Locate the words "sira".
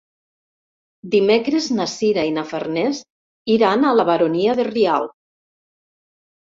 1.93-2.25